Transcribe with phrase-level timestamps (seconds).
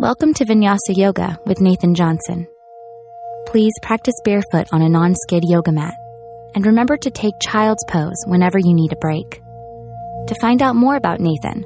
[0.00, 2.46] Welcome to Vinyasa Yoga with Nathan Johnson.
[3.46, 5.94] Please practice barefoot on a non skid yoga mat
[6.54, 9.42] and remember to take child's pose whenever you need a break.
[10.28, 11.64] To find out more about Nathan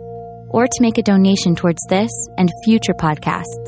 [0.48, 3.66] or to make a donation towards this and future podcasts,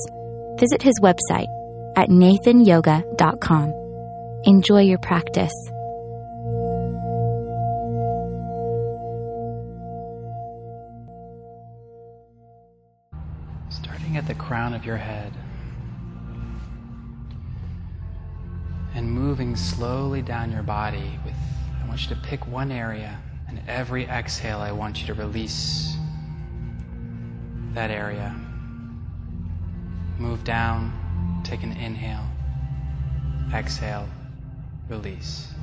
[0.59, 1.49] visit his website
[1.95, 3.75] at nathanyoga.com.
[4.45, 5.53] Enjoy your practice.
[14.25, 15.31] At the crown of your head
[18.95, 21.35] and moving slowly down your body with
[21.83, 25.95] I want you to pick one area and every exhale I want you to release
[27.75, 28.35] that area.
[30.17, 32.27] Move down, take an inhale,
[33.53, 34.09] exhale,
[34.89, 35.54] release.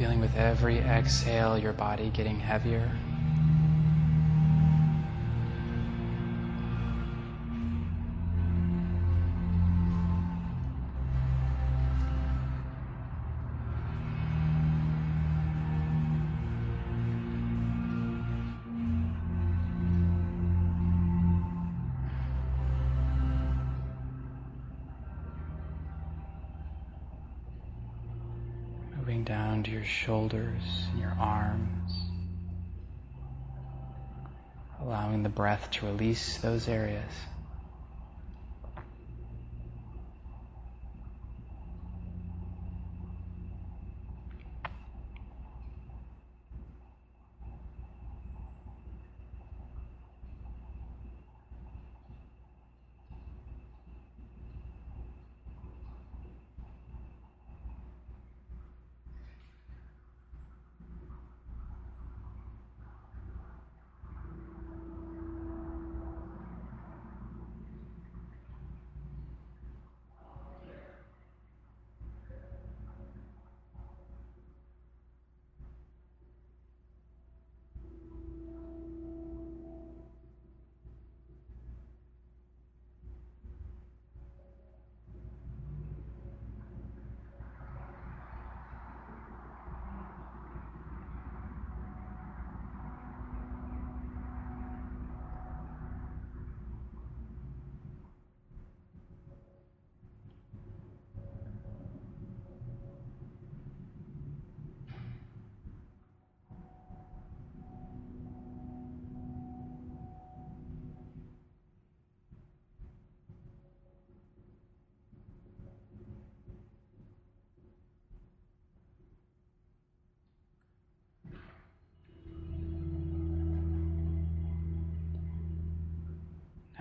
[0.00, 2.90] Feeling with every exhale your body getting heavier.
[30.10, 31.92] Shoulders and your arms.
[34.82, 37.12] Allowing the breath to release those areas.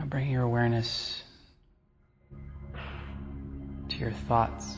[0.10, 1.22] Bring your awareness
[3.90, 4.76] to your thoughts,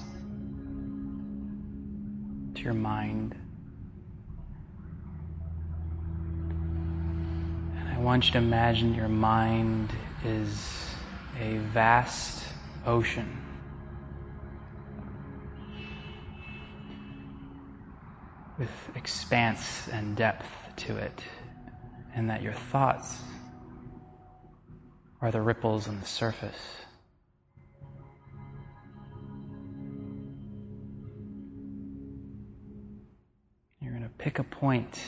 [2.53, 3.34] to your mind.
[7.78, 9.94] And I want you to imagine your mind
[10.25, 10.90] is
[11.40, 12.44] a vast
[12.86, 13.38] ocean.
[18.59, 21.24] With expanse and depth to it,
[22.13, 23.22] and that your thoughts
[25.21, 26.57] are the ripples on the surface.
[33.79, 34.99] You're going to pick a point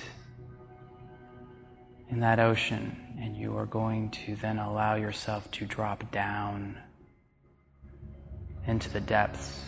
[2.10, 6.78] in that ocean and you are going to then allow yourself to drop down
[8.68, 9.60] into the depths,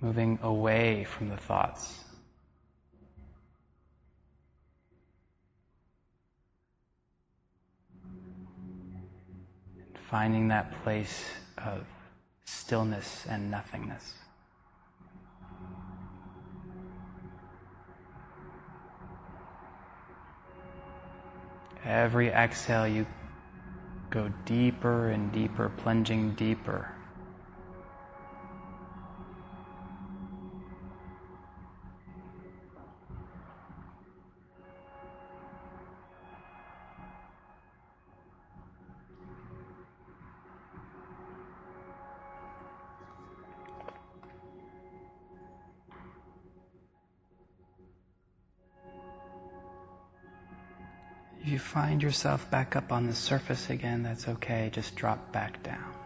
[0.00, 2.05] moving away from the thoughts.
[10.10, 11.24] Finding that place
[11.58, 11.84] of
[12.44, 14.14] stillness and nothingness.
[21.84, 23.06] Every exhale, you
[24.10, 26.95] go deeper and deeper, plunging deeper.
[51.76, 54.70] Find yourself back up on the surface again, that's okay.
[54.72, 56.05] Just drop back down.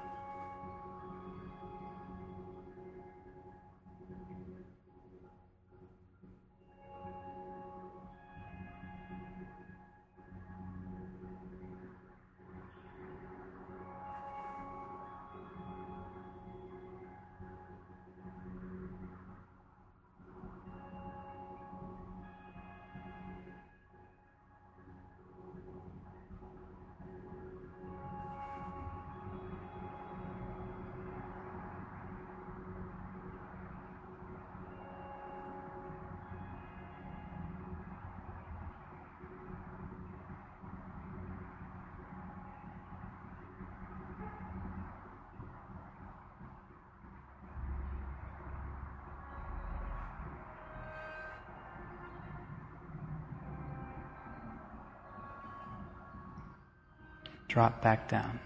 [57.51, 58.39] Drop back down.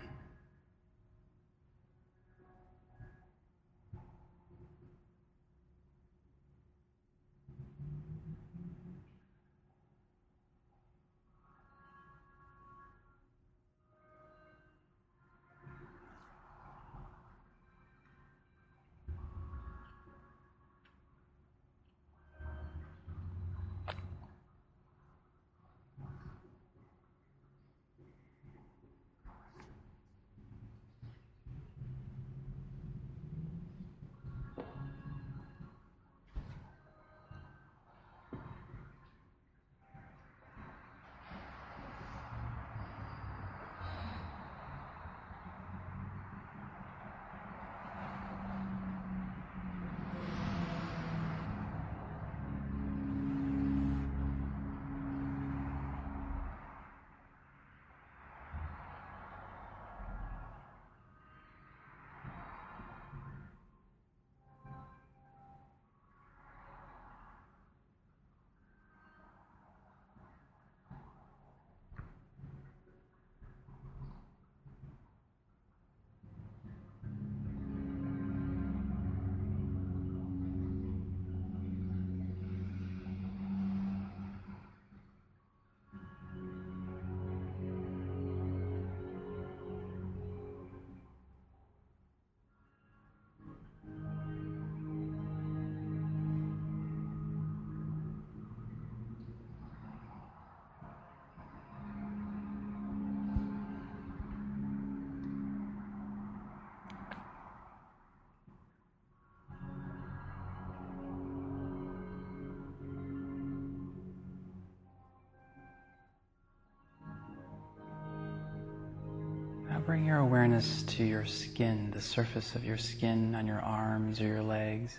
[119.84, 124.26] Bring your awareness to your skin, the surface of your skin on your arms or
[124.26, 124.96] your legs.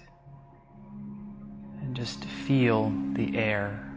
[1.81, 3.94] And just feel the air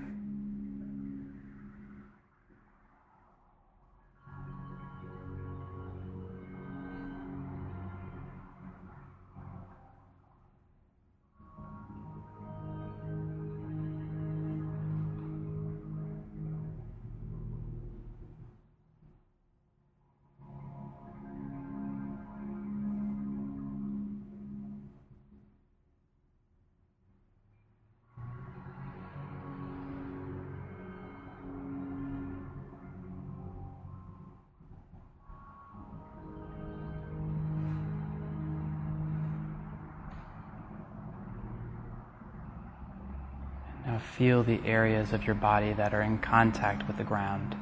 [43.99, 47.55] Feel the areas of your body that are in contact with the ground.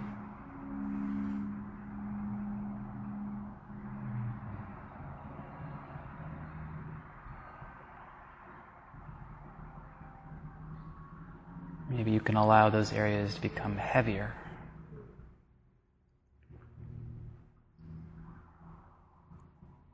[11.90, 14.34] Maybe you can allow those areas to become heavier.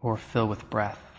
[0.00, 1.11] Or fill with breath.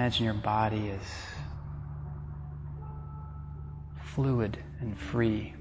[0.00, 1.02] Imagine your body is
[4.02, 5.52] fluid and free.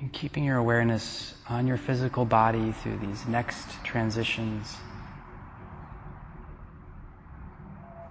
[0.00, 4.74] And keeping your awareness on your physical body through these next transitions.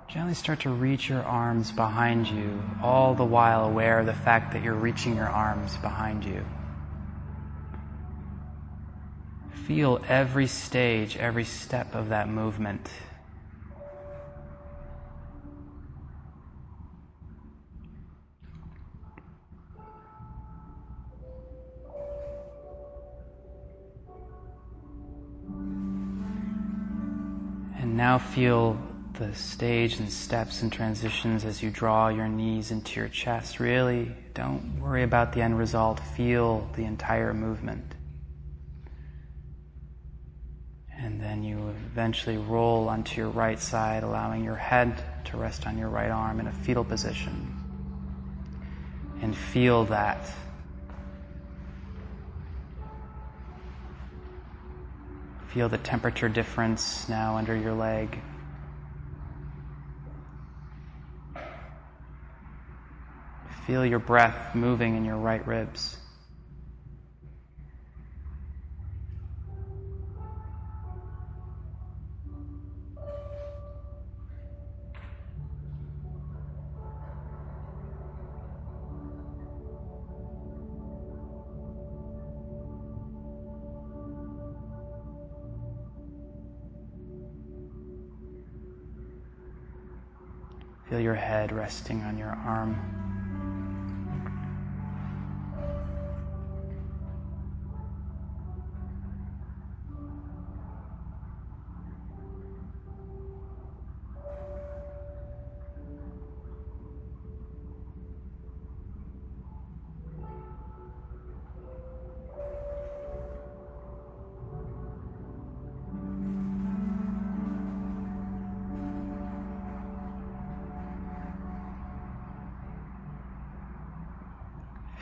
[0.07, 4.53] Gently start to reach your arms behind you, all the while aware of the fact
[4.53, 6.45] that you're reaching your arms behind you.
[9.67, 12.89] Feel every stage, every step of that movement.
[28.01, 28.75] Now feel
[29.19, 33.59] the stage and steps and transitions as you draw your knees into your chest.
[33.59, 35.99] Really, don't worry about the end result.
[36.17, 37.93] Feel the entire movement.
[40.97, 45.77] And then you eventually roll onto your right side, allowing your head to rest on
[45.77, 47.55] your right arm in a fetal position.
[49.21, 50.27] And feel that.
[55.53, 58.21] Feel the temperature difference now under your leg.
[63.67, 66.00] Feel your breath moving in your right ribs.
[91.31, 92.90] Head resting on your arm.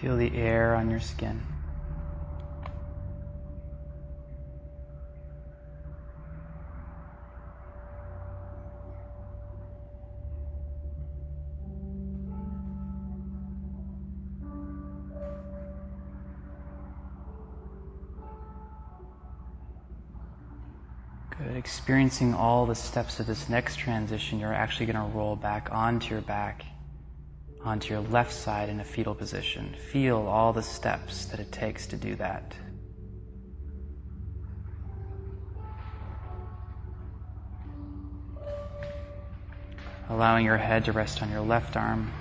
[0.01, 1.41] Feel the air on your skin.
[21.37, 21.57] Good.
[21.57, 26.13] Experiencing all the steps of this next transition, you're actually going to roll back onto
[26.13, 26.63] your back
[27.63, 29.75] onto your left side in a fetal position.
[29.91, 32.55] Feel all the steps that it takes to do that.
[40.09, 42.11] Allowing your head to rest on your left arm.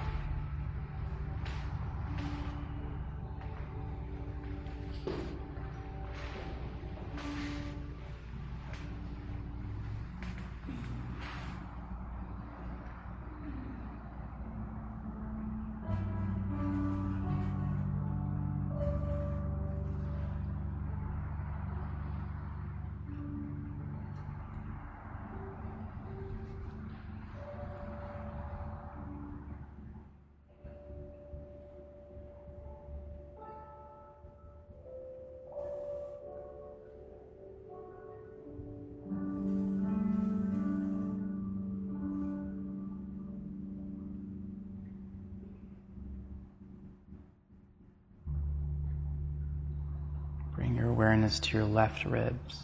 [50.88, 52.62] Your awareness to your left ribs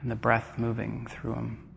[0.00, 1.71] and the breath moving through them.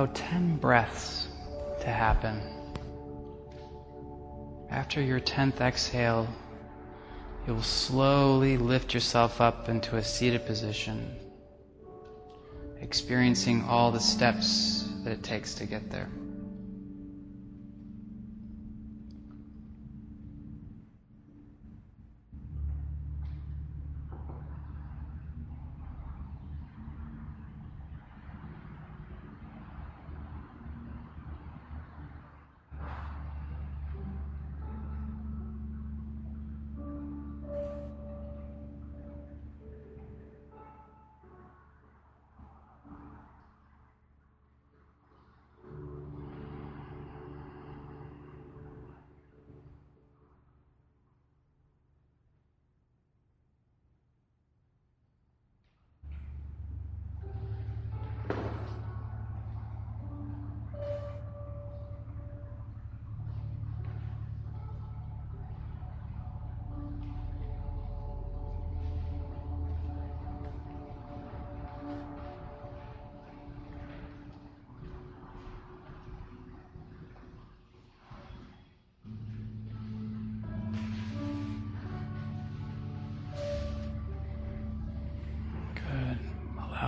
[0.00, 1.28] Allow 10 breaths
[1.80, 2.40] to happen.
[4.70, 6.26] After your 10th exhale,
[7.46, 11.14] you'll slowly lift yourself up into a seated position,
[12.80, 16.08] experiencing all the steps that it takes to get there.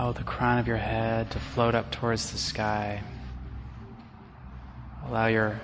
[0.03, 3.01] Allow the crown of your head to float up towards the sky.
[5.07, 5.61] Allow your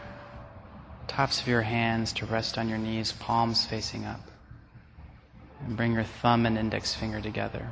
[1.07, 4.21] tops of your hands to rest on your knees, palms facing up.
[5.65, 7.67] And bring your thumb and index finger together.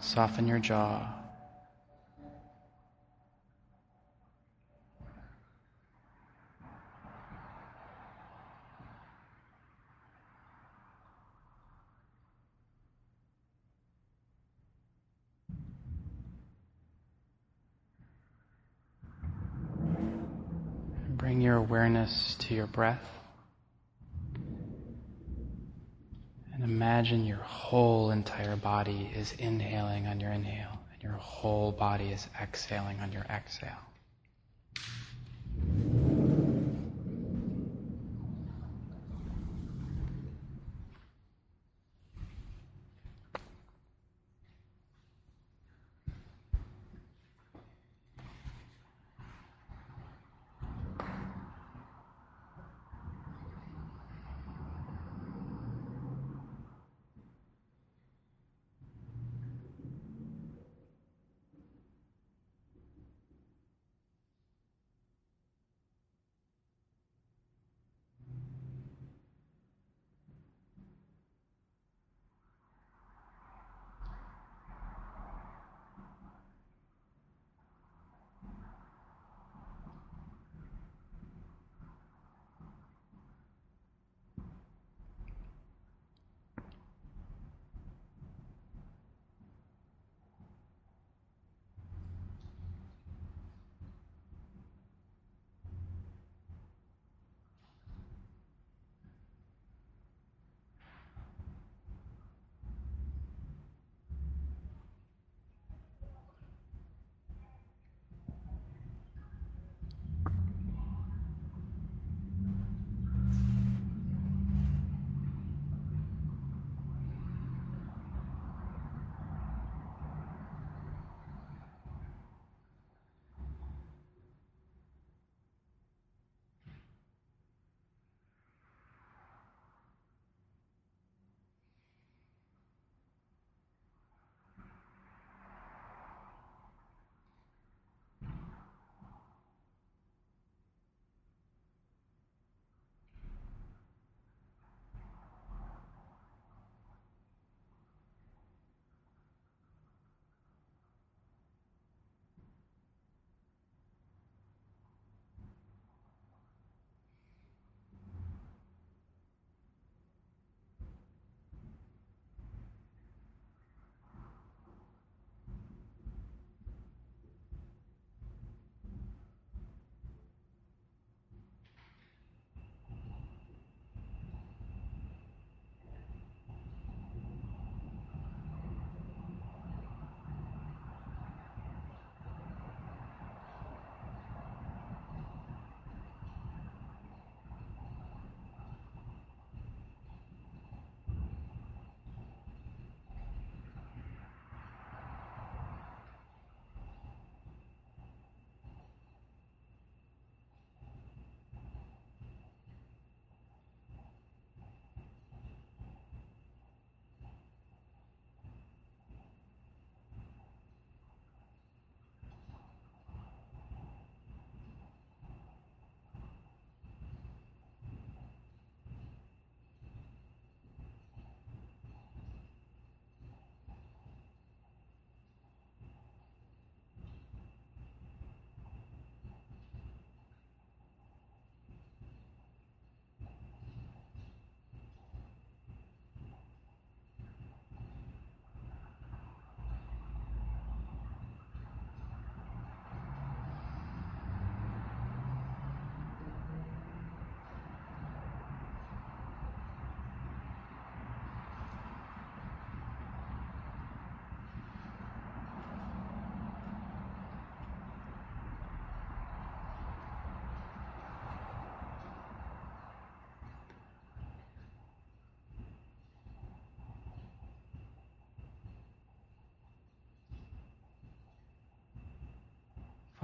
[0.00, 1.21] Soften your jaw.
[21.32, 23.08] Bring your awareness to your breath.
[26.52, 32.12] And imagine your whole entire body is inhaling on your inhale, and your whole body
[32.12, 33.70] is exhaling on your exhale.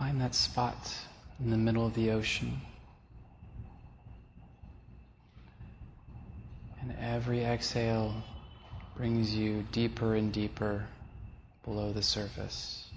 [0.08, 0.90] Find that spot
[1.38, 2.62] in the middle of the ocean.
[6.80, 8.14] And every exhale
[8.96, 10.86] brings you deeper and deeper
[11.62, 12.87] below the surface.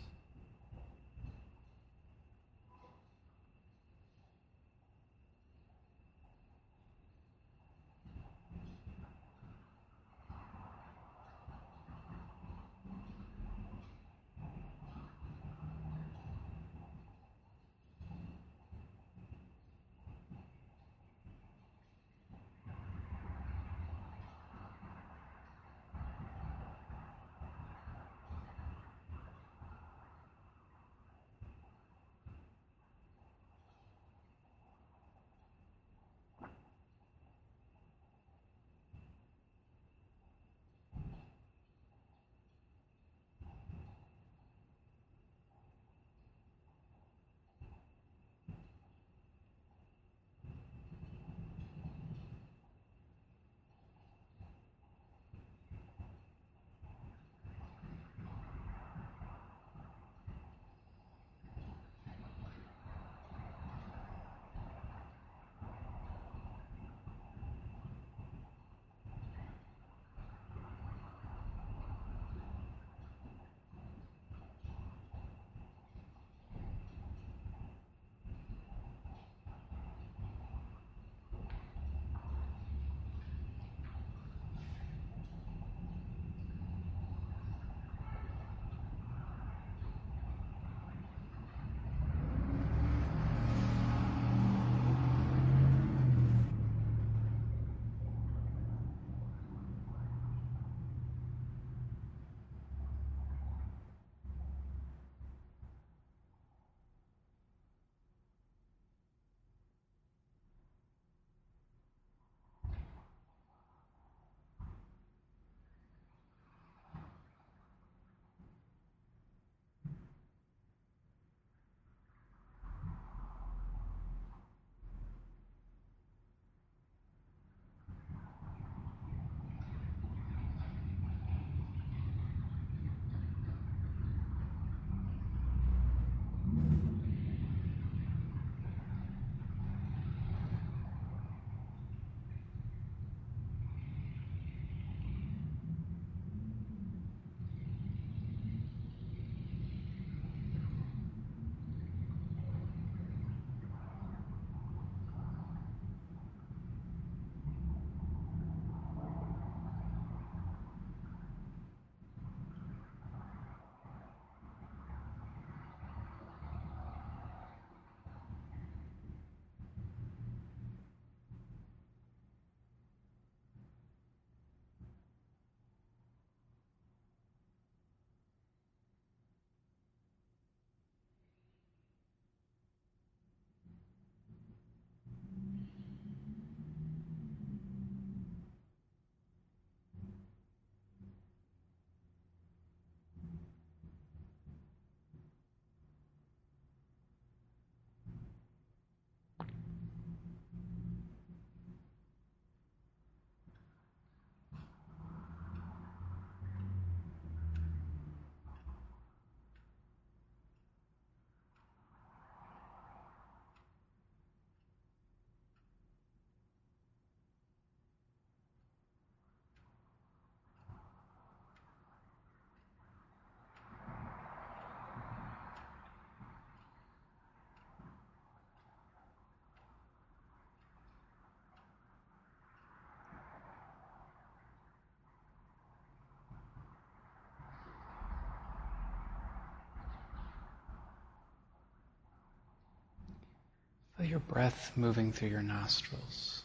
[244.01, 246.41] Feel your breath moving through your nostrils.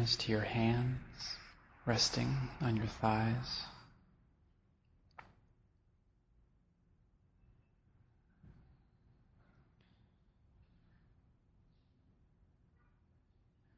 [0.00, 0.96] Awareness to your hands
[1.84, 3.64] resting on your thighs.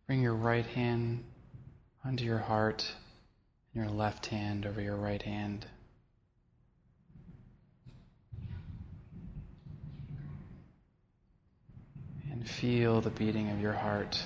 [0.06, 1.24] Bring your right hand
[2.04, 2.92] onto your heart
[3.74, 5.66] and your left hand over your right hand.
[12.30, 14.22] And feel the beating of your heart.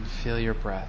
[0.00, 0.86] And feel your breath.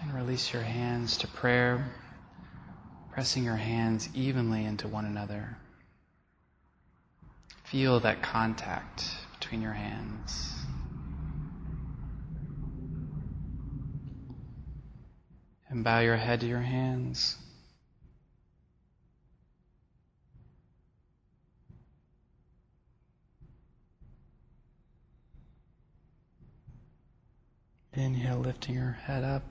[0.00, 1.84] And Release your hands to prayer,
[3.10, 5.56] pressing your hands evenly into one another.
[7.70, 9.04] Feel that contact
[9.38, 10.54] between your hands.
[15.68, 17.36] And bow your head to your hands.
[27.92, 29.42] Inhale, lifting your head up.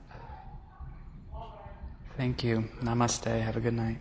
[2.16, 2.68] Thank you.
[2.82, 3.40] Namaste.
[3.40, 3.98] Have a good night.